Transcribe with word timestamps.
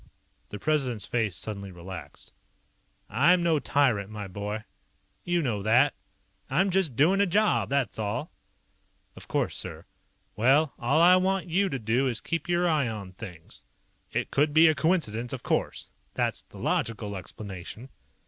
The 0.49 0.57
President's 0.57 1.05
face 1.05 1.37
suddenly 1.37 1.71
relaxed. 1.71 2.33
"I'm 3.07 3.43
no 3.43 3.59
tyrant, 3.59 4.09
my 4.09 4.27
boy. 4.27 4.63
You 5.23 5.43
know 5.43 5.61
that. 5.61 5.93
I'm 6.49 6.71
just 6.71 6.95
doing 6.95 7.21
a 7.21 7.27
job, 7.27 7.69
that's 7.69 7.99
all." 7.99 8.31
"Of 9.15 9.27
course, 9.27 9.55
sir" 9.55 9.85
"Well, 10.35 10.73
all 10.79 10.99
I 10.99 11.17
want 11.17 11.49
you 11.49 11.69
to 11.69 11.77
do 11.77 12.07
is 12.07 12.19
keep 12.19 12.49
your 12.49 12.67
eye 12.67 12.87
on 12.87 13.11
things. 13.11 13.63
It 14.11 14.31
could 14.31 14.55
be 14.55 14.65
a 14.67 14.73
coincidence 14.73 15.33
of 15.33 15.43
course. 15.43 15.91
That's 16.15 16.41
the 16.41 16.57
logical 16.57 17.15
explanation." 17.15 17.89